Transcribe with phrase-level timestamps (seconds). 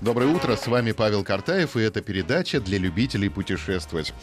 [0.00, 4.14] Доброе утро, с вами Павел Картаев, и это передача для любителей путешествовать.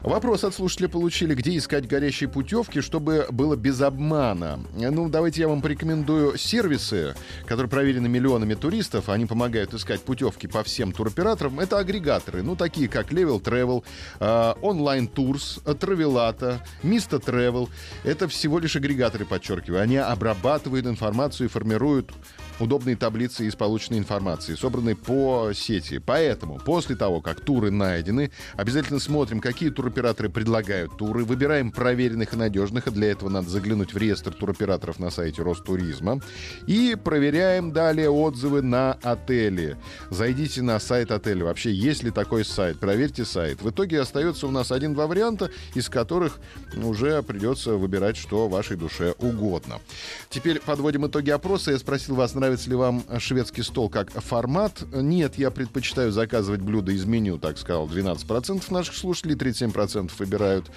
[0.00, 4.60] Вопрос от слушателя получили, где искать горящие путевки, чтобы было без обмана.
[4.74, 7.14] Ну, давайте я вам порекомендую сервисы,
[7.44, 11.60] которые проверены миллионами туристов, они помогают искать путевки по всем туроператорам.
[11.60, 13.84] Это агрегаторы, ну, такие как Level Travel,
[14.62, 17.68] Online Tours, Travelata, Mista Travel.
[18.04, 19.82] Это всего лишь агрегаторы, подчеркиваю.
[19.82, 22.10] Они обрабатывают информацию и формируют
[22.58, 25.98] удобные таблицы из полученной информации, собранной по сети.
[25.98, 32.36] Поэтому после того, как туры найдены, обязательно смотрим, какие туроператоры предлагают туры, выбираем проверенных и
[32.36, 36.20] надежных, а для этого надо заглянуть в реестр туроператоров на сайте Ростуризма,
[36.66, 39.76] и проверяем далее отзывы на отели.
[40.10, 41.44] Зайдите на сайт отеля.
[41.44, 42.78] Вообще, есть ли такой сайт?
[42.78, 43.62] Проверьте сайт.
[43.62, 46.38] В итоге остается у нас один-два варианта, из которых
[46.76, 49.80] уже придется выбирать, что вашей душе угодно.
[50.30, 51.72] Теперь подводим итоги опроса.
[51.72, 54.84] Я спросил вас, нравится нравится ли вам шведский стол как формат?
[54.92, 60.70] Нет, я предпочитаю заказывать блюда из меню, так сказал 12% наших слушателей, 37% выбирают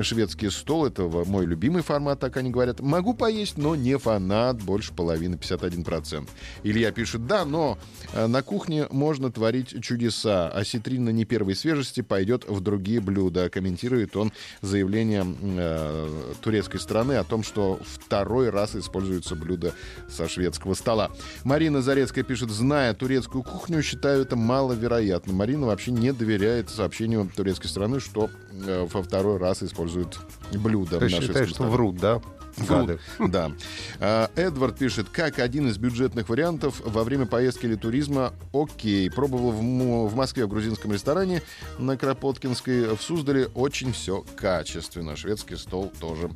[0.00, 0.86] шведский стол.
[0.86, 2.80] Это мой любимый формат, так они говорят.
[2.80, 6.28] Могу поесть, но не фанат, больше половины, 51%.
[6.64, 7.78] Илья пишет, да, но
[8.12, 10.48] э, на кухне можно творить чудеса.
[10.48, 13.48] Осетрина не первой свежести пойдет в другие блюда.
[13.48, 19.72] Комментирует он заявление э, турецкой страны о том, что второй раз используется блюдо
[20.08, 21.11] со шведского стола.
[21.44, 25.32] Марина Зарецкая пишет, зная турецкую кухню, считаю это маловероятно.
[25.32, 28.30] Марина вообще не доверяет сообщению турецкой страны, что
[28.66, 30.18] э, во второй раз используют
[30.52, 30.98] блюдо.
[30.98, 32.20] Ты считаешь, что врут, да?
[32.56, 32.98] Гады.
[33.18, 33.52] Да.
[34.00, 39.10] А, Эдвард пишет, как один из бюджетных вариантов во время поездки или туризма, окей.
[39.10, 39.60] Пробовал в,
[40.08, 41.42] в Москве в грузинском ресторане
[41.78, 45.16] на Кропоткинской, в Суздале очень все качественно.
[45.16, 46.30] Шведский стол тоже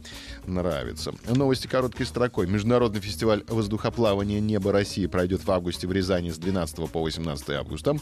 [0.46, 1.12] нравится.
[1.28, 2.46] Новости короткой строкой.
[2.46, 7.96] Международный фестиваль воздухоплавания «Небо России» пройдет в августе в Рязани с 12 по 18 августа.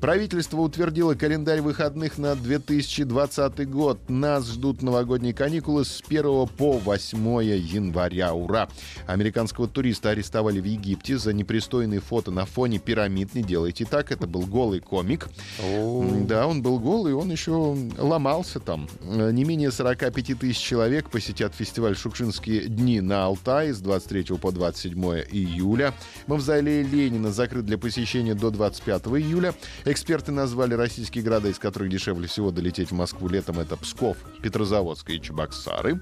[0.00, 4.08] Правительство утвердило календарь выходных на 2020 год.
[4.08, 8.34] Нас ждут новогодние каникулы с 1 по 8 января.
[8.34, 8.68] Ура!
[9.06, 13.34] Американского туриста арестовали в Египте за непристойные фото на фоне пирамид.
[13.34, 14.12] Не делайте так.
[14.12, 15.28] Это был голый комик.
[16.26, 18.88] Да, он был голый, он еще ломался там.
[19.02, 25.00] Не менее 45 тысяч человек посетят фестиваль «Шукшинские дни» на Алтае с 23 по 27
[25.30, 25.94] июля.
[26.26, 29.54] Мавзолей Ленина закрыт для посещения до 25 июля.
[29.84, 33.58] Эксперты назвали российские города, из которых дешевле всего долететь в Москву летом.
[33.58, 36.00] Это Псков, Петрозаводск и Чебоксары.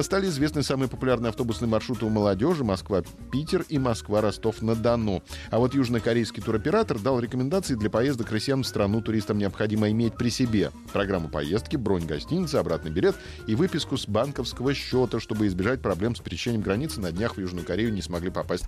[0.00, 5.22] Стали известны самые популярные автобусные маршруты у молодежи Москва-Питер и Москва-Ростов-на-Дону.
[5.50, 10.28] А вот южнокорейский туроператор дал рекомендации для поездок россиян в страну туристам необходимо иметь при
[10.28, 10.70] себе.
[10.92, 13.16] Программу поездки, бронь гостиницы, обратный билет
[13.46, 17.00] и выписку с банковского счета, чтобы избежать проблем с пересечением границы.
[17.00, 18.66] На днях в Южную Корею не смогли попасть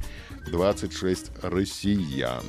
[0.50, 2.44] 26 россиян.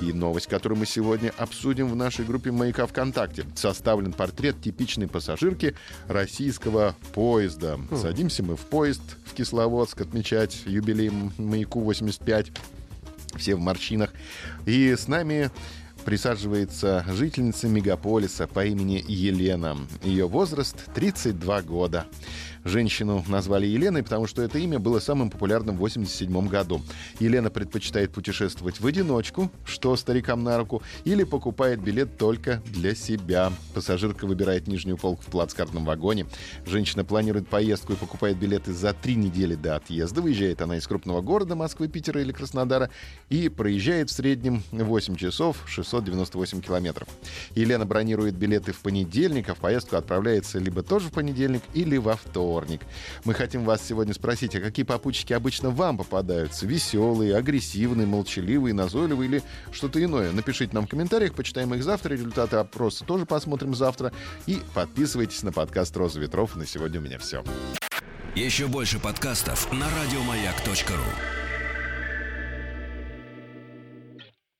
[0.00, 3.44] И новость, которую мы сегодня обсудим в нашей группе «Маяка ВКонтакте».
[3.54, 5.74] Составлен портрет типичной пассажирки
[6.08, 7.78] российского поезда.
[8.00, 12.56] Садимся мы в поезд в Кисловодск отмечать юбилей «Маяку 85».
[13.36, 14.10] Все в морщинах.
[14.66, 15.50] И с нами
[16.04, 19.76] присаживается жительница мегаполиса по имени Елена.
[20.02, 22.06] Ее возраст 32 года.
[22.64, 26.82] Женщину назвали Еленой, потому что это имя было самым популярным в 1987 году.
[27.18, 33.52] Елена предпочитает путешествовать в одиночку, что старикам на руку, или покупает билет только для себя.
[33.74, 36.26] Пассажирка выбирает нижнюю полку в плацкартном вагоне.
[36.66, 40.20] Женщина планирует поездку и покупает билеты за три недели до отъезда.
[40.20, 42.90] Выезжает она из крупного города Москвы, Питера или Краснодара
[43.30, 47.08] и проезжает в среднем 8 часов 698 километров.
[47.54, 52.16] Елена бронирует билеты в понедельник, а в поездку отправляется либо тоже в понедельник, или во
[52.16, 52.80] вторник вторник.
[53.24, 56.66] Мы хотим вас сегодня спросить, а какие попутчики обычно вам попадаются?
[56.66, 60.32] Веселые, агрессивные, молчаливые, назойливые или что-то иное?
[60.32, 62.12] Напишите нам в комментариях, почитаем их завтра.
[62.12, 64.12] Результаты опроса тоже посмотрим завтра.
[64.46, 66.56] И подписывайтесь на подкаст «Роза ветров».
[66.56, 67.44] На сегодня у меня все.
[68.34, 71.39] Еще больше подкастов на радиомаяк.ру